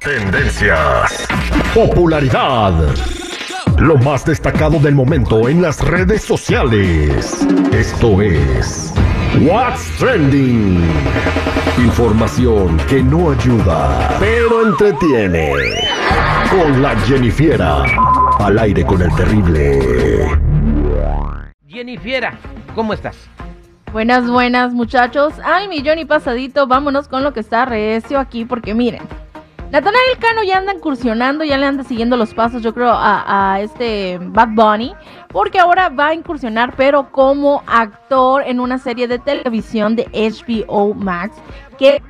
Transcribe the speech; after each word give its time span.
Tendencias. 0.00 1.26
Popularidad. 1.74 2.72
Lo 3.78 3.96
más 3.98 4.24
destacado 4.24 4.78
del 4.78 4.94
momento 4.94 5.48
en 5.48 5.60
las 5.60 5.80
redes 5.80 6.22
sociales. 6.22 7.46
Esto 7.72 8.22
es 8.22 8.94
What's 9.40 9.90
Trending. 9.98 10.82
Información 11.78 12.76
que 12.88 13.02
no 13.02 13.32
ayuda, 13.32 14.16
pero 14.20 14.68
entretiene. 14.68 15.52
Con 16.50 16.80
la 16.80 16.96
Jennifiera. 17.00 17.82
Al 18.38 18.58
aire 18.58 18.84
con 18.84 19.02
el 19.02 19.14
terrible. 19.16 20.38
Jennifiera, 21.66 22.38
¿cómo 22.74 22.92
estás? 22.92 23.16
Buenas, 23.92 24.28
buenas 24.28 24.72
muchachos. 24.72 25.34
Ay, 25.44 25.66
mi 25.66 25.84
Johnny 25.84 26.04
pasadito, 26.04 26.66
vámonos 26.66 27.08
con 27.08 27.24
lo 27.24 27.32
que 27.32 27.40
está 27.40 27.64
recio 27.64 28.18
aquí 28.20 28.44
porque 28.44 28.74
miren. 28.74 29.02
Natanael 29.70 30.16
Cano 30.18 30.42
ya 30.44 30.56
anda 30.56 30.72
incursionando, 30.72 31.44
ya 31.44 31.58
le 31.58 31.66
anda 31.66 31.84
siguiendo 31.84 32.16
los 32.16 32.32
pasos, 32.32 32.62
yo 32.62 32.72
creo, 32.72 32.88
a, 32.90 33.52
a 33.52 33.60
este 33.60 34.18
Bad 34.18 34.48
Bunny, 34.52 34.94
porque 35.28 35.58
ahora 35.58 35.90
va 35.90 36.08
a 36.08 36.14
incursionar, 36.14 36.74
pero 36.74 37.12
como 37.12 37.62
actor 37.66 38.42
en 38.46 38.60
una 38.60 38.78
serie 38.78 39.06
de 39.06 39.18
televisión 39.18 39.94
de 39.94 40.06
HBO 40.14 40.94
Max, 40.94 41.36
que 41.78 42.02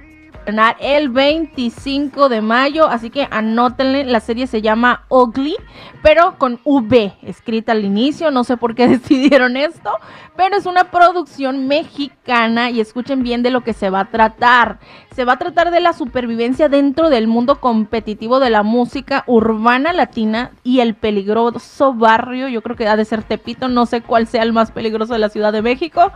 el 0.80 1.10
25 1.10 2.30
de 2.30 2.40
mayo, 2.40 2.88
así 2.88 3.10
que 3.10 3.28
anótenle, 3.30 4.04
la 4.04 4.20
serie 4.20 4.46
se 4.46 4.62
llama 4.62 5.04
Ugly, 5.10 5.54
pero 6.02 6.38
con 6.38 6.58
V 6.64 7.12
escrita 7.22 7.72
al 7.72 7.84
inicio, 7.84 8.30
no 8.30 8.44
sé 8.44 8.56
por 8.56 8.74
qué 8.74 8.88
decidieron 8.98 9.58
esto, 9.58 9.90
pero 10.36 10.56
es 10.56 10.64
una 10.64 10.84
producción 10.84 11.66
mexicana 11.66 12.70
y 12.70 12.80
escuchen 12.80 13.22
bien 13.22 13.42
de 13.42 13.50
lo 13.50 13.62
que 13.62 13.74
se 13.74 13.90
va 13.90 14.00
a 14.00 14.04
tratar. 14.06 14.78
Se 15.14 15.26
va 15.26 15.34
a 15.34 15.38
tratar 15.38 15.70
de 15.70 15.80
la 15.80 15.92
supervivencia 15.92 16.70
dentro 16.70 17.10
del 17.10 17.26
mundo 17.26 17.60
competitivo 17.60 18.40
de 18.40 18.48
la 18.48 18.62
música 18.62 19.24
urbana 19.26 19.92
latina 19.92 20.52
y 20.62 20.80
el 20.80 20.94
peligroso 20.94 21.92
barrio, 21.92 22.48
yo 22.48 22.62
creo 22.62 22.76
que 22.76 22.88
ha 22.88 22.96
de 22.96 23.04
ser 23.04 23.22
Tepito, 23.22 23.68
no 23.68 23.84
sé 23.84 24.00
cuál 24.00 24.26
sea 24.26 24.44
el 24.44 24.54
más 24.54 24.70
peligroso 24.70 25.12
de 25.12 25.18
la 25.18 25.28
Ciudad 25.28 25.52
de 25.52 25.60
México, 25.60 26.10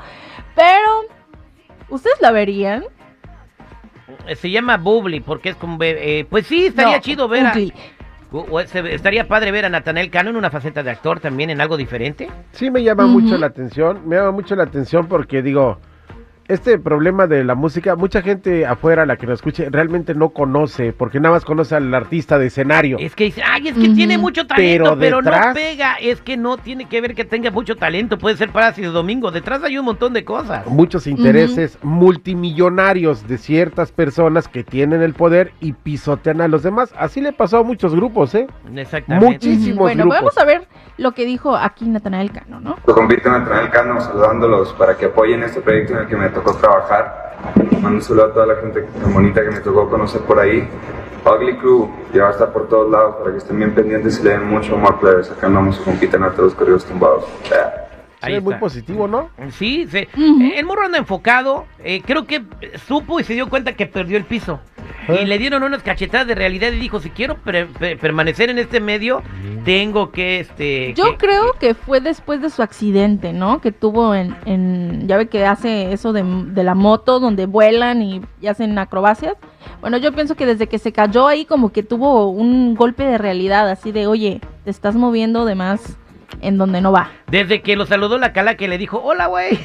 pero 0.55 0.89
¿ustedes 1.91 2.19
la 2.22 2.30
verían? 2.30 2.84
Eh, 4.27 4.36
Se 4.36 4.50
llama 4.50 4.77
Bubbly 4.77 5.20
porque 5.20 5.50
es 5.50 5.56
como... 5.56 5.78
eh, 5.80 6.27
pues 6.28 6.46
sí, 6.46 6.66
estaría 6.66 6.96
No, 6.96 7.02
chido 7.02 7.28
ver 7.28 7.46
a... 7.46 7.50
Ugly. 7.52 7.72
o- 8.32 8.46
o 8.50 8.62
se- 8.66 8.94
Estaría 8.94 9.28
padre 9.28 9.50
ver 9.52 9.64
a 9.64 9.68
Nathanael 9.68 10.10
Cano 10.10 10.30
en 10.30 10.36
una 10.36 10.50
faceta 10.50 10.82
de 10.82 10.91
actor 10.91 11.20
también, 11.20 11.50
en 11.50 11.60
algo 11.60 11.77
diferente. 11.77 12.28
Sí 12.52 12.70
me 12.70 12.83
llama 12.83 13.06
mucho 13.06 13.36
la 13.36 13.46
atención, 13.46 14.08
me 14.08 14.16
llama 14.16 14.30
mucho 14.33 14.56
la 14.56 14.64
atención 14.64 15.06
porque 15.06 15.42
digo, 15.42 15.78
este 16.48 16.78
problema 16.78 17.26
de 17.26 17.44
la 17.44 17.54
música, 17.54 17.96
mucha 17.96 18.22
gente 18.22 18.66
afuera, 18.66 19.06
la 19.06 19.16
que 19.16 19.26
nos 19.26 19.34
escuche, 19.36 19.68
realmente 19.70 20.14
no 20.14 20.30
conoce, 20.30 20.92
porque 20.92 21.20
nada 21.20 21.34
más 21.34 21.44
conoce 21.44 21.74
al 21.76 21.92
artista 21.94 22.38
de 22.38 22.46
escenario. 22.46 22.96
Es 22.98 23.14
que 23.14 23.24
dice, 23.24 23.42
ay, 23.48 23.68
es 23.68 23.74
que 23.74 23.88
tiene 23.90 24.18
mucho 24.18 24.46
talento, 24.46 24.96
pero, 24.96 24.98
Pero 24.98 25.22
no 25.22 25.30
detrás- 25.30 25.54
pega. 25.54 25.94
Es 26.00 26.20
que 26.20 26.36
no 26.36 26.56
tiene 26.56 26.86
que 26.88 27.00
ver 27.00 27.14
que 27.14 27.24
tenga 27.24 27.50
mucho 27.50 27.76
talento. 27.76 28.18
Puede 28.18 28.36
ser 28.36 28.50
Parásitos 28.50 28.92
Domingo. 28.92 29.30
Detrás 29.30 29.62
hay 29.62 29.78
un 29.78 29.84
montón 29.84 30.12
de 30.12 30.24
cosas. 30.24 30.67
Muchos 30.67 31.06
intereses 31.06 31.78
multimillonarios 31.83 33.27
de 33.28 33.38
ciertas 33.38 33.92
personas 33.92 34.48
que 34.48 34.64
tienen 34.64 35.02
el 35.02 35.14
poder 35.14 35.52
y 35.61 35.72
pisotean 35.72 36.40
a 36.40 36.48
los 36.48 36.62
demás. 36.62 36.92
Así 36.98 37.20
le 37.20 37.33
pasó 37.33 37.58
a 37.58 37.62
muchos 37.62 37.94
grupos, 37.94 38.34
¿eh? 38.34 38.46
Exactamente. 38.74 39.27
Muchísimos 39.27 39.78
Bueno, 39.78 40.02
grupos. 40.05 40.18
vamos 40.18 40.38
a 40.38 40.44
ver 40.44 40.67
lo 40.98 41.12
que 41.12 41.24
dijo 41.24 41.56
aquí 41.56 41.86
Natanael 41.86 42.30
Cano, 42.33 42.61
¿no? 42.61 42.77
Lo 42.86 42.94
compito 42.94 43.28
en 43.28 43.42
el 43.42 43.70
Cano, 43.70 44.00
saludándolos 44.00 44.72
para 44.74 44.96
que 44.96 45.06
apoyen 45.06 45.42
este 45.42 45.61
proyecto 45.61 45.94
en 45.94 46.00
el 46.00 46.06
que 46.06 46.17
me 46.17 46.28
tocó 46.28 46.42
trabajar. 46.61 47.36
Mando 47.80 47.97
un 47.98 48.03
saludo 48.03 48.27
a 48.27 48.33
toda 48.33 48.47
la 48.47 48.57
gente 48.57 48.83
tan 48.83 49.13
bonita 49.13 49.42
que 49.42 49.51
me 49.51 49.61
tocó 49.61 49.89
conocer 49.89 50.20
por 50.23 50.39
ahí. 50.39 50.69
Ugly 51.25 51.57
Crew, 51.58 51.89
ya 52.13 52.25
va 52.25 52.29
a 52.29 52.33
estar 52.33 52.53
por 52.53 52.69
todos 52.69 52.91
lados 52.91 53.17
para 53.17 53.30
que 53.33 53.39
estén 53.39 53.57
bien 53.57 53.73
pendientes 53.75 54.19
y 54.20 54.25
le 54.25 54.30
den 54.30 54.47
mucho 54.48 54.75
amor, 54.75 54.98
plebes. 54.98 55.30
Acá 55.30 55.47
andamos 55.47 55.79
y 55.80 55.85
compiten 55.85 56.23
a 56.25 56.30
todos 56.30 56.45
los 56.47 56.55
corridos 56.55 56.85
tumbados. 56.85 57.25
Ahí 58.20 58.36
es 58.36 58.42
muy 58.42 58.55
positivo, 58.55 59.08
¿no? 59.08 59.30
Sí, 59.51 59.86
sí. 59.91 60.07
Ujú. 60.14 60.42
Eh, 60.42 60.58
el 60.58 60.64
morro 60.64 60.85
anda 60.85 60.98
enfocado. 60.98 61.67
eh, 61.80 62.03
creo 62.07 62.25
que 62.27 62.42
supo 62.86 63.19
y 63.19 63.24
se 63.24 63.35
dio 63.35 63.48
cuenta 63.48 63.73
que 63.74 63.86
perdió 63.86 64.17
el 64.17 64.24
piso. 64.24 64.61
Y 65.08 65.24
le 65.24 65.39
dieron 65.39 65.63
unas 65.63 65.83
cachetadas 65.83 66.27
de 66.27 66.35
realidad 66.35 66.70
y 66.73 66.79
dijo, 66.79 67.01
si 67.01 67.11
quiero 67.11 67.36
pre- 67.36 67.67
pre- 67.67 67.96
permanecer 67.96 68.51
en 68.51 68.58
este 68.58 68.80
medio, 68.80 69.23
tengo 69.64 70.13
que, 70.13 70.40
este... 70.40 70.95
Yo 70.95 71.13
que- 71.13 71.27
creo 71.27 71.52
que 71.58 71.74
fue 71.74 72.01
después 72.01 72.40
de 72.40 72.51
su 72.51 72.63
accidente, 72.63 73.33
¿no? 73.33 73.61
Que 73.61 73.73
tuvo 73.73 74.14
en, 74.14 74.35
en 74.45 75.08
ya 75.08 75.17
ve 75.17 75.27
que 75.29 75.45
hace 75.46 75.92
eso 75.92 76.12
de, 76.12 76.23
de 76.24 76.62
la 76.64 76.74
moto, 76.74 77.20
donde 77.20 77.46
vuelan 77.46 78.02
y, 78.02 78.20
y 78.41 78.46
hacen 78.46 78.79
acrobacias. 78.79 79.35
Bueno, 79.80 79.96
yo 79.96 80.12
pienso 80.12 80.35
que 80.36 80.46
desde 80.46 80.68
que 80.68 80.79
se 80.79 80.92
cayó 80.92 81.27
ahí 81.27 81.45
como 81.45 81.73
que 81.73 81.83
tuvo 81.83 82.29
un 82.29 82.74
golpe 82.74 83.05
de 83.05 83.18
realidad, 83.18 83.68
así 83.68 83.91
de, 83.92 84.07
oye, 84.07 84.41
te 84.64 84.70
estás 84.70 84.95
moviendo 84.95 85.45
de 85.45 85.55
más 85.57 85.96
en 86.41 86.58
donde 86.58 86.80
no 86.80 86.92
va. 86.92 87.11
Desde 87.29 87.62
que 87.62 87.77
lo 87.77 87.86
saludó 87.86 88.18
la 88.18 88.33
cala 88.33 88.57
que 88.57 88.68
le 88.68 88.79
dijo, 88.79 89.01
hola, 89.02 89.27
güey. 89.27 89.58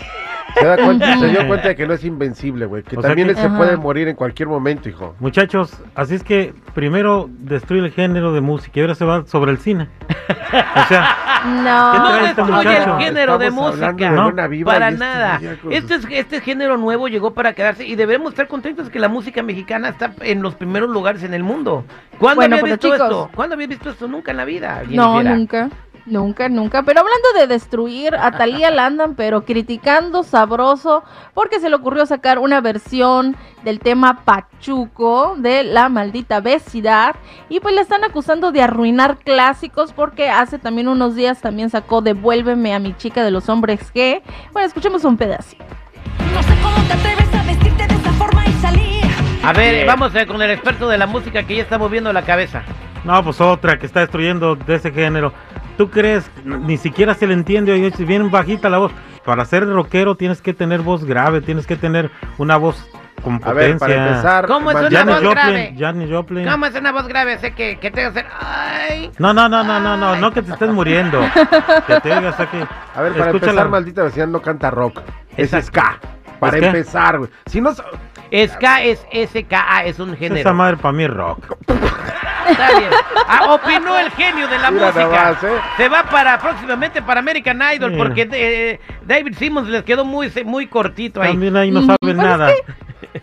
Se, 0.60 0.66
da 0.66 0.78
cuenta, 0.78 1.18
se 1.20 1.28
dio 1.28 1.48
cuenta 1.48 1.68
de 1.70 1.76
que 1.76 1.86
no 1.88 1.94
es 1.94 2.04
invencible, 2.04 2.66
güey. 2.66 2.84
Que 2.84 2.98
O 2.98 3.02
también 3.02 3.28
que- 3.28 3.34
él 3.34 3.38
se 3.40 3.48
Ajá. 3.48 3.58
puede 3.58 3.78
morir 3.78 4.08
en 4.08 4.16
cualquier 4.16 4.48
momento, 4.50 4.90
hijo. 4.90 5.16
Muchachos, 5.20 5.72
así 5.96 6.16
es 6.16 6.24
que 6.24 6.54
primero 6.74 7.30
destruye 7.40 7.84
el 7.86 7.92
género 7.92 8.34
de 8.34 8.42
música 8.42 8.80
y 8.80 8.82
ahora 8.82 8.96
se 8.96 9.06
va 9.06 9.26
sobre 9.26 9.52
el 9.52 9.58
cine. 9.60 9.88
O 10.10 10.88
sea, 10.88 11.16
No, 11.48 11.92
¿Qué 11.92 12.00
No 12.00 12.16
este 12.26 12.42
destruye 12.42 12.78
el 12.78 12.98
género 12.98 13.38
de 13.38 13.52
música. 13.52 13.94
de 13.94 14.10
No, 14.10 14.34
para 14.66 14.90
este 14.90 15.00
nada. 15.00 15.40
Este, 15.70 15.96
es, 15.96 16.08
este 16.10 16.42
género 16.42 16.78
nuevo 16.78 17.08
llegó 17.08 17.34
para 17.34 17.54
quedarse 17.54 17.86
y 17.86 17.96
debemos 17.96 18.32
estar 18.34 18.48
contentos 18.48 18.90
que 18.90 19.00
la 19.00 19.08
música 19.08 19.44
mexicana 19.44 19.90
está 19.90 20.12
en 20.22 20.42
los 20.42 20.56
primeros 20.56 20.90
lugares 20.90 21.22
en 21.24 21.34
el 21.36 21.44
mundo. 21.44 21.86
¿Cuándo 22.18 22.38
Bueno, 22.42 22.56
había 22.56 22.64
pero 22.64 22.76
visto 22.76 22.88
chicos- 22.88 23.02
esto? 23.08 23.30
¿Cuándo 23.36 23.54
había 23.54 23.68
visto 23.68 23.90
esto? 23.92 24.08
Nunca 24.08 24.32
en 24.32 24.38
la 24.38 24.46
vida. 24.46 24.82
no, 24.90 25.22
nunca. 25.22 25.70
Nunca, 26.08 26.48
nunca. 26.48 26.84
Pero 26.84 27.02
hablando 27.02 27.28
de 27.38 27.48
destruir, 27.48 28.16
a 28.16 28.32
Talía 28.32 28.72
la 28.72 28.86
andan, 28.86 29.16
pero 29.16 29.44
criticando 29.44 30.24
sabroso, 30.24 31.04
porque 31.34 31.60
se 31.60 31.70
le 31.70 31.76
ocurrió 31.76 32.06
sacar 32.06 32.40
una 32.40 32.62
versión 32.62 33.36
del 33.64 33.80
tema 33.80 34.22
Pachuco 34.24 35.36
de 35.38 35.66
la 35.66 35.90
maldita 35.90 36.40
vecindad. 36.40 37.16
Y 37.50 37.60
pues 37.60 37.76
le 37.76 37.82
están 37.82 38.06
acusando 38.06 38.54
de 38.54 38.62
arruinar 38.62 39.18
clásicos, 39.18 39.92
porque 39.92 40.30
hace 40.30 40.58
también 40.58 40.88
unos 40.88 41.14
días 41.14 41.42
también 41.42 41.70
sacó 41.70 42.02
Devuélveme 42.02 42.74
a 42.74 42.80
mi 42.80 42.96
chica 42.96 43.24
de 43.26 43.32
los 43.32 43.50
hombres 43.50 43.92
que. 43.92 44.24
Bueno, 44.54 44.66
escuchemos 44.66 45.04
un 45.04 45.18
pedacito. 45.18 45.66
No 46.34 46.42
sé 46.42 46.56
cómo 46.64 46.88
te 46.88 46.94
atreves 46.94 47.36
a 47.36 47.44
vestirte 47.44 47.86
de 47.86 47.96
esa 47.96 48.12
forma 48.14 48.48
y 48.48 48.54
salir. 48.54 49.06
A 49.44 49.52
ver, 49.52 49.86
vamos 49.86 50.16
eh, 50.16 50.26
con 50.26 50.42
el 50.42 50.52
experto 50.52 50.88
de 50.88 50.98
la 50.98 51.06
música 51.06 51.44
que 51.44 51.58
ya 51.58 51.64
está 51.64 51.78
moviendo 51.78 52.14
la 52.14 52.22
cabeza. 52.22 52.64
no, 53.04 53.22
pues 53.26 53.42
otra 53.42 53.78
que 53.78 53.86
está 53.86 54.00
destruyendo 54.00 54.56
de 54.56 54.76
ese 54.76 54.92
género. 54.92 55.34
¿Tú 55.78 55.90
crees? 55.90 56.30
Ni 56.44 56.78
siquiera 56.78 57.14
se 57.14 57.28
le 57.28 57.34
entiende, 57.34 57.72
oye, 57.72 57.92
si 57.92 58.04
bien 58.04 58.32
bajita 58.32 58.70
la 58.70 58.80
voz. 58.80 58.92
Para 59.24 59.46
ser 59.46 59.68
rockero 59.68 60.16
tienes 60.16 60.42
que 60.42 60.54
tener 60.54 60.82
voz 60.82 61.04
grave, 61.06 61.42
tienes 61.42 61.68
que 61.68 61.76
tener 61.76 62.10
una 62.38 62.58
voz 62.58 62.90
con 63.22 63.36
A 63.44 63.52
ver, 63.54 63.78
para 63.78 63.92
potencia. 63.94 64.08
empezar. 64.08 64.48
¿Cómo 64.48 64.72
es 64.72 64.78
una 64.78 64.90
Janis 64.90 65.16
voz 65.22 65.22
grave? 65.34 65.60
Joplin, 65.66 65.80
Janis 65.80 66.10
Joplin. 66.12 66.48
¿Cómo 66.50 66.66
es 66.66 66.76
una 66.76 66.92
voz 66.92 67.08
grave? 67.08 67.38
Sé 67.40 67.52
que, 67.54 67.78
que 67.78 67.92
te 67.92 68.06
hacer. 68.06 68.26
¡Ay! 68.40 69.12
No, 69.20 69.34
no, 69.34 69.50
no, 69.50 69.64
no, 69.64 69.80
no, 69.80 69.98
no, 69.98 70.16
no 70.16 70.32
que 70.32 70.42
te 70.42 70.52
estés 70.54 70.70
muriendo. 70.72 71.20
Que 71.88 72.00
te 72.00 72.12
oigas 72.16 72.40
aquí. 72.40 72.58
A 72.96 73.02
ver, 73.02 73.12
para 73.14 73.26
Escúchala. 73.26 73.52
empezar, 73.52 73.70
maldita 73.70 74.04
vecindad 74.04 74.28
no 74.28 74.42
canta 74.42 74.72
rock. 74.72 75.02
Es 75.36 75.52
ska. 75.52 76.00
Para 76.40 76.58
¿Es 76.58 76.64
empezar, 76.64 77.18
güey. 77.20 77.30
Si 77.48 77.60
no. 77.62 77.74
so- 77.74 77.84
Ska 78.48 78.84
es 78.84 79.06
SKA, 79.12 79.86
es 79.86 80.00
un 80.00 80.10
Esa 80.10 80.18
género. 80.18 80.54
madre 80.54 80.78
para 80.78 80.92
mí 80.94 81.04
es 81.04 81.10
rock. 81.10 81.56
Está 82.50 82.68
bien. 82.80 82.90
Ah, 83.28 83.54
opinó 83.54 83.98
el 83.98 84.10
genio 84.12 84.48
de 84.48 84.58
la 84.60 84.72
Mira 84.72 84.88
música. 84.88 85.08
más, 85.08 85.44
¿eh? 85.44 85.58
Se 85.78 85.90
va 85.90 86.04
para 86.04 86.40
próximamente 86.40 87.02
para 87.02 87.20
American 87.20 87.62
Idol 87.76 87.92
Mira. 87.92 88.04
porque 88.04 88.30
eh, 88.32 88.80
David 89.06 89.36
Simmons 89.38 89.68
les 89.70 89.84
quedó 89.84 90.06
muy, 90.06 90.32
muy 90.46 90.68
cortito 90.68 91.22
ahí. 91.22 91.32
También 91.32 91.56
ahí 91.58 91.72
no 91.72 91.82
saben 91.82 91.98
pues 92.00 92.12
es 92.14 92.18
nada. 92.18 92.50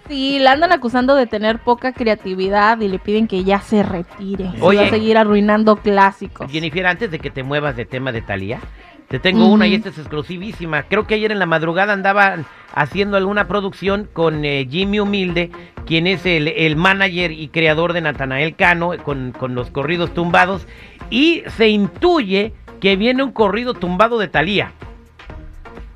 Sí, 0.09 0.39
la 0.39 0.53
andan 0.53 0.73
acusando 0.73 1.15
de 1.15 1.27
tener 1.27 1.59
poca 1.61 1.93
creatividad 1.93 2.81
y 2.81 2.89
le 2.89 2.99
piden 2.99 3.27
que 3.29 3.45
ya 3.45 3.61
se 3.61 3.83
retire. 3.83 4.51
Se 4.57 4.63
Oye. 4.63 4.81
va 4.81 4.87
a 4.87 4.91
seguir 4.91 5.17
arruinando 5.19 5.77
clásicos. 5.77 6.51
Jennifer, 6.51 6.87
antes 6.87 7.11
de 7.11 7.19
que 7.19 7.31
te 7.31 7.43
muevas 7.43 7.77
de 7.77 7.85
tema 7.85 8.11
de 8.13 8.23
Thalía, 8.23 8.61
te 9.09 9.19
tengo 9.19 9.47
una 9.47 9.67
y 9.67 9.75
esta 9.75 9.91
es 9.91 9.99
exclusivísima. 9.99 10.85
Creo 10.85 11.07
que 11.07 11.15
ayer 11.15 11.31
en 11.31 11.39
la 11.39 11.47
madrugada 11.47 11.93
andaban 11.93 12.47
haciendo 12.75 13.17
alguna 13.17 13.47
producción 13.47 14.09
con 14.13 14.45
eh, 14.45 14.67
Jimmy 14.71 15.01
Humilde, 15.01 15.51
quien 15.87 16.07
es 16.07 16.27
el, 16.27 16.49
el 16.49 16.77
manager 16.77 17.31
y 17.31 17.49
creador 17.49 17.93
de 17.93 18.01
Natanael 18.01 18.57
Cano, 18.57 18.93
con, 19.03 19.33
con 19.33 19.55
los 19.55 19.71
corridos 19.71 20.13
tumbados, 20.15 20.67
y 21.11 21.43
se 21.57 21.69
intuye 21.69 22.55
que 22.81 22.97
viene 22.97 23.23
un 23.23 23.33
corrido 23.33 23.75
tumbado 23.75 24.19
de 24.19 24.29
Thalía. 24.29 24.73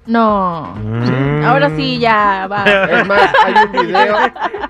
No. 0.07 0.75
Mm. 0.83 1.45
Ahora 1.45 1.71
sí 1.77 1.99
ya 1.99 2.47
va. 2.47 2.65
Es 2.65 3.07
más, 3.07 3.31
hay 3.45 3.55
un 3.67 3.87
video. 3.87 4.17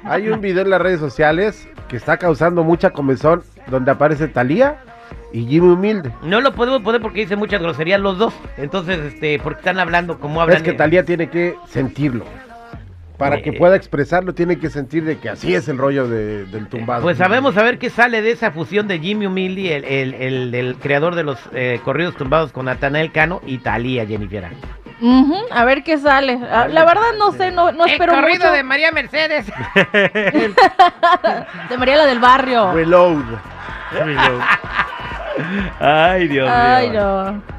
Hay 0.05 0.29
un 0.31 0.41
video 0.41 0.63
en 0.63 0.71
las 0.71 0.81
redes 0.81 1.01
sociales 1.01 1.69
que 1.87 1.97
está 1.97 2.17
causando 2.17 2.65
mucha 2.65 2.91
comezón 2.91 3.43
donde 3.69 3.91
aparece 3.91 4.29
Talía 4.29 4.81
y 5.33 5.47
Jimmy 5.47 5.69
Humilde. 5.69 6.13
No 6.23 6.41
lo 6.41 6.55
podemos 6.55 6.81
poner 6.83 7.01
porque 7.01 7.21
dice 7.21 7.37
muchas 7.37 7.61
groserías 7.61 8.01
los 8.01 8.19
dos. 8.19 8.35
Entonces, 8.57 8.99
este, 9.01 9.39
porque 9.39 9.61
están 9.61 9.79
hablando 9.79 10.19
como 10.19 10.41
hablan. 10.41 10.57
Es 10.59 10.63
que 10.63 10.73
Talía 10.73 11.05
tiene 11.05 11.29
que 11.29 11.55
sentirlo. 11.69 12.25
Para 13.19 13.43
que 13.43 13.51
Eh, 13.51 13.59
pueda 13.59 13.75
expresarlo, 13.75 14.33
tiene 14.33 14.61
que 14.61 14.71
sentir 14.71 15.05
de 15.05 15.19
que 15.19 15.29
así 15.29 15.53
es 15.53 15.67
el 15.67 15.77
rollo 15.77 16.07
de- 16.07 16.45
del 16.47 16.69
tumbado. 16.69 17.03
Pues 17.03 17.19
sabemos 17.19 17.57
a 17.57 17.65
ver 17.65 17.79
qué 17.81 17.91
sale 17.91 18.23
de 18.23 18.31
esa 18.31 18.53
fusión 18.53 18.87
de 18.87 19.01
Jimmy 19.01 19.27
Humilde, 19.27 19.75
el, 19.75 19.85
el, 19.85 20.15
el- 20.15 20.55
el 20.55 20.77
creador 20.77 21.17
de 21.17 21.25
los 21.25 21.37
eh, 21.53 21.81
corridos 21.85 22.15
tumbados 22.15 22.53
con 22.53 22.67
Natanael 22.67 23.11
Cano 23.11 23.41
y 23.45 23.59
Talía 23.59 24.07
Jennifer. 24.07 24.45
A 25.51 25.65
ver 25.65 25.83
qué 25.83 25.99
sale. 25.99 26.39
Ah, 26.49 26.69
La 26.71 26.85
verdad 26.85 27.03
no 27.19 27.33
sé, 27.33 27.51
no, 27.51 27.73
no 27.73 27.87
espero 27.87 28.13
el 28.15 28.21
corrido 28.21 28.39
mucho 28.45 28.53
de 28.53 28.63
María 28.63 28.93
Mercedes. 28.93 29.47
de 31.69 31.77
Mariela 31.77 32.07
del 32.07 32.21
Barrio. 32.21 32.73
Reload. 32.73 33.23
Ay, 35.81 36.29
Dios 36.29 36.51
Ay, 36.51 36.91
no. 36.91 37.58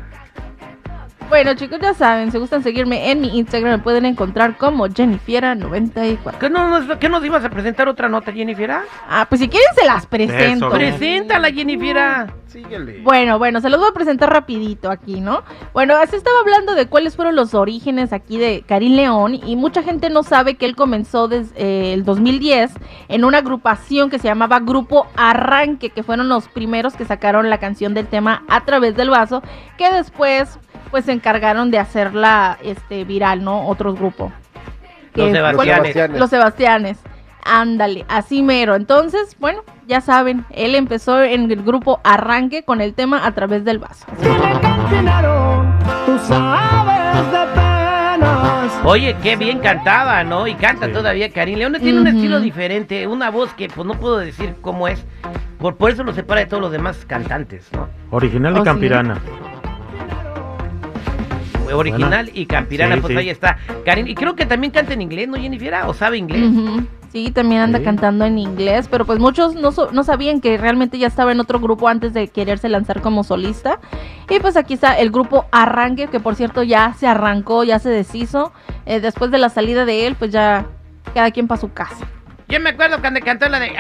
Bueno, 1.30 1.54
chicos, 1.54 1.78
ya 1.80 1.94
saben, 1.94 2.32
si 2.32 2.40
gustan 2.40 2.64
seguirme 2.64 3.12
en 3.12 3.22
mi 3.22 3.38
Instagram, 3.38 3.74
me 3.74 3.78
pueden 3.84 4.04
encontrar 4.06 4.58
como 4.58 4.88
Jennifiera94. 4.88 6.40
¿Qué, 6.40 6.50
no, 6.50 6.68
nos- 6.80 6.98
qué 6.98 7.08
nos 7.08 7.24
ibas 7.24 7.46
a 7.46 7.52
presentar 7.52 7.88
otra 7.88 8.10
nota, 8.10 8.32
Jennifer? 8.32 8.72
Ah, 9.08 9.28
pues 9.30 9.40
si 9.40 9.48
quieren 9.48 9.68
se 9.76 9.86
las 9.86 10.08
presento. 10.08 10.68
Eso. 10.68 10.76
Preséntala, 10.76 11.52
Jennifer. 11.52 12.34
Síguele. 12.48 13.02
Bueno, 13.04 13.38
bueno, 13.38 13.62
se 13.62 13.70
los 13.70 13.80
voy 13.80 13.90
a 13.90 13.94
presentar 13.94 14.32
rapidito 14.34 14.90
aquí, 14.90 15.22
¿no? 15.22 15.44
Bueno, 15.72 15.94
se 16.10 16.16
estaba 16.16 16.36
hablando 16.40 16.74
de 16.74 16.88
cuáles 16.88 17.16
fueron 17.16 17.36
los 17.36 17.54
orígenes 17.54 18.12
aquí 18.12 18.40
de 18.40 18.64
Karim 18.68 18.96
León 18.96 19.36
y 19.36 19.56
mucha 19.56 19.84
gente 19.84 20.10
no 20.10 20.24
sabe 20.24 20.56
que 20.56 20.66
él 20.66 20.76
comenzó 20.76 21.28
desde 21.28 21.94
el 21.94 22.06
2010 22.06 22.72
en 23.08 23.24
una 23.24 23.38
agrupación 23.38 24.10
que 24.10 24.18
se 24.18 24.28
llamaba 24.28 24.60
Grupo 24.62 25.06
Arranque, 25.16 25.92
que 25.92 26.02
fueron 26.02 26.28
los 26.28 26.48
primeros 26.48 26.96
que 26.96 27.06
sacaron 27.06 27.52
la 27.52 27.60
canción 27.60 27.94
del 27.94 28.08
tema 28.08 28.42
A 28.50 28.66
través 28.66 28.96
del 28.96 29.12
vaso, 29.12 29.44
que 29.78 29.92
después 29.94 30.58
pues 30.92 31.06
se 31.06 31.12
encargaron 31.12 31.72
de 31.72 31.80
hacerla 31.80 32.58
este 32.64 33.04
viral, 33.06 33.44
¿no? 33.44 33.68
Otros 33.68 33.96
grupos. 33.98 34.32
Los 35.16 35.28
Que- 35.28 35.34
Sebastianes. 35.34 35.56
¿cuál- 35.56 35.68
Sebastianes. 35.68 36.20
Los 36.20 36.30
Sebastianes. 36.30 36.98
Ándale, 37.46 38.06
así 38.10 38.44
mero. 38.44 38.76
Entonces, 38.76 39.36
bueno, 39.40 39.64
ya 39.88 40.02
saben, 40.02 40.46
él 40.52 40.76
empezó 40.76 41.22
en 41.24 41.50
el 41.52 41.64
grupo 41.64 42.00
Arranque 42.04 42.64
con 42.64 42.82
el 42.82 42.94
tema 42.94 43.26
A 43.26 43.32
través 43.32 43.64
del 43.66 43.80
vaso. 43.80 44.06
Oye, 48.84 49.16
qué 49.22 49.36
bien 49.36 49.60
cantaba, 49.60 50.24
¿no? 50.24 50.48
Y 50.48 50.56
canta 50.56 50.88
Sí. 50.88 50.94
todavía 50.94 51.32
Karim 51.32 51.60
León. 51.60 51.76
Tiene 51.80 52.00
un 52.02 52.08
estilo 52.08 52.40
diferente, 52.40 53.08
una 53.08 53.30
voz 53.30 53.54
que 53.54 53.68
pues 53.68 53.86
no 53.86 53.94
puedo 53.96 54.18
decir 54.18 54.56
cómo 54.62 54.88
es. 54.88 55.04
Por, 55.60 55.76
por 55.76 55.92
eso 55.92 56.04
lo 56.04 56.14
separa 56.14 56.42
de 56.42 56.48
todos 56.48 56.62
los 56.62 56.72
demás 56.72 57.04
cantantes, 57.06 57.68
¿no? 57.74 57.88
Original 58.12 58.54
Oh, 58.54 58.58
y 58.58 58.60
sí. 58.60 58.64
Original 61.74 62.30
y 62.34 62.46
campirana, 62.46 62.96
Sí, 62.96 63.02
pues 63.02 63.12
sí. 63.14 63.18
ahí 63.20 63.30
está. 63.30 63.58
Karim, 63.86 64.08
y 64.08 64.16
creo 64.16 64.36
que 64.36 64.46
también 64.46 64.72
canta 64.72 64.94
en 64.94 65.02
inglés, 65.02 65.28
¿no, 65.28 65.38
Jennifer? 65.38 65.74
¿O 65.86 65.94
sabe 65.94 66.18
inglés? 66.18 66.44
Sí, 67.12 67.32
también 67.32 67.62
anda 67.62 67.80
Sí. 67.80 67.86
cantando 67.86 68.26
en 68.26 68.38
inglés, 68.38 68.88
pero 68.90 69.04
pues 69.06 69.18
muchos 69.20 69.56
no, 69.56 69.72
so- 69.72 69.90
no 69.92 70.04
sabían 70.04 70.42
que 70.42 70.58
realmente 70.60 71.00
ya 71.00 71.08
estaba 71.08 71.32
en 71.32 71.40
otro 71.40 71.60
grupo 71.60 71.88
antes 71.88 72.14
de 72.14 72.28
quererse 72.28 72.70
lanzar 72.70 73.02
como 73.02 73.24
solista. 73.24 73.80
Y 74.30 74.40
pues 74.40 74.56
aquí 74.58 74.76
está 74.76 74.94
el 74.94 75.10
grupo 75.10 75.46
Arranque, 75.52 76.08
que 76.08 76.20
por 76.20 76.36
cierto 76.36 76.62
ya 76.62 76.94
se 76.94 77.08
arrancó, 77.08 77.64
ya 77.64 77.80
se 77.80 77.90
deshizo. 77.90 78.54
Eh, 78.86 79.00
después 79.00 79.32
de 79.32 79.40
la 79.40 79.50
salida 79.50 79.86
de 79.86 80.06
él, 80.06 80.16
pues 80.16 80.32
ya 80.32 80.68
cada 81.16 81.32
quien 81.32 81.48
para 81.48 81.60
su 81.60 81.74
casa. 81.74 82.06
Yo 82.48 82.60
me 82.60 82.70
acuerdo 82.70 83.00
cuando 83.00 83.20
cantó 83.22 83.50
la 83.50 83.60
de 83.60 83.72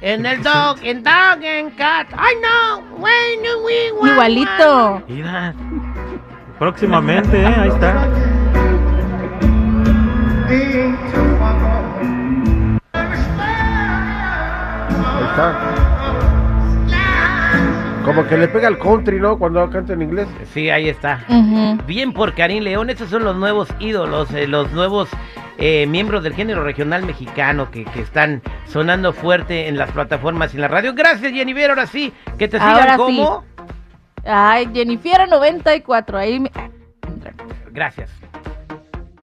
en 0.00 0.26
el 0.26 0.42
dog, 0.42 0.78
en 0.82 1.02
dog, 1.02 1.42
en 1.42 1.70
cat. 1.70 2.08
Ay, 2.16 2.36
no, 2.42 2.82
guau. 2.98 4.10
Igualito. 4.12 5.02
Mira. 5.08 5.54
Próximamente, 6.58 7.40
¿eh? 7.40 7.46
Ahí 7.46 7.68
está. 7.68 8.02
Ahí 15.14 15.24
está. 15.30 15.88
Como 18.04 18.26
que 18.26 18.38
le 18.38 18.48
pega 18.48 18.68
al 18.68 18.78
country, 18.78 19.20
¿no? 19.20 19.38
Cuando 19.38 19.68
canta 19.70 19.92
en 19.92 20.02
inglés. 20.02 20.28
Sí, 20.54 20.70
ahí 20.70 20.88
está. 20.88 21.24
Ujú. 21.28 21.78
Bien 21.86 22.12
por 22.12 22.34
Karim 22.34 22.64
León, 22.64 22.88
esos 22.90 23.10
son 23.10 23.22
los 23.22 23.36
nuevos 23.36 23.68
ídolos, 23.78 24.32
eh, 24.32 24.46
los 24.46 24.72
nuevos 24.72 25.08
eh, 25.58 25.86
miembros 25.86 26.22
del 26.22 26.34
género 26.34 26.62
regional 26.62 27.04
mexicano 27.04 27.70
que, 27.70 27.84
que 27.84 28.00
están 28.00 28.42
sonando 28.66 29.12
fuerte 29.12 29.68
en 29.68 29.76
las 29.76 29.90
plataformas 29.90 30.54
y 30.54 30.56
en 30.56 30.62
la 30.62 30.68
radio. 30.68 30.94
Gracias, 30.94 31.32
Jennifer, 31.32 31.70
ahora 31.70 31.86
sí, 31.86 32.12
que 32.38 32.48
te 32.48 32.58
sigan 32.58 32.74
Ahora 32.74 32.92
sí. 32.92 32.98
como. 32.98 33.44
Ay, 34.24 34.68
Jennifer 34.72 35.28
94, 35.28 36.18
ahí 36.18 36.40
me... 36.40 36.50
Gracias. 37.72 38.10